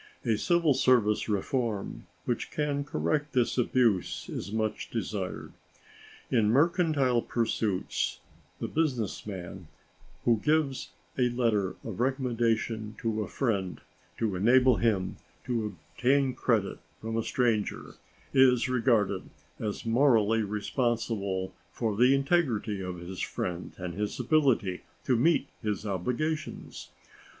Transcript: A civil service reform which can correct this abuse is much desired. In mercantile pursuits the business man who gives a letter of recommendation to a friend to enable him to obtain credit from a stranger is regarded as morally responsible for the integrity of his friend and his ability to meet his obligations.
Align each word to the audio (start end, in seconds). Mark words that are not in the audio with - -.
A 0.25 0.35
civil 0.35 0.73
service 0.73 1.29
reform 1.29 2.07
which 2.25 2.49
can 2.49 2.83
correct 2.83 3.33
this 3.33 3.55
abuse 3.59 4.27
is 4.29 4.51
much 4.51 4.89
desired. 4.89 5.53
In 6.31 6.49
mercantile 6.49 7.21
pursuits 7.21 8.19
the 8.59 8.67
business 8.67 9.27
man 9.27 9.67
who 10.25 10.41
gives 10.43 10.89
a 11.19 11.29
letter 11.29 11.75
of 11.83 11.99
recommendation 11.99 12.95
to 12.99 13.21
a 13.21 13.27
friend 13.27 13.79
to 14.17 14.35
enable 14.35 14.77
him 14.77 15.17
to 15.45 15.67
obtain 15.95 16.33
credit 16.33 16.79
from 16.99 17.15
a 17.15 17.21
stranger 17.21 17.93
is 18.33 18.67
regarded 18.67 19.29
as 19.59 19.85
morally 19.85 20.41
responsible 20.41 21.53
for 21.71 21.95
the 21.95 22.15
integrity 22.15 22.81
of 22.81 22.97
his 22.97 23.19
friend 23.21 23.73
and 23.77 23.93
his 23.93 24.19
ability 24.19 24.81
to 25.05 25.15
meet 25.15 25.47
his 25.61 25.85
obligations. 25.85 26.89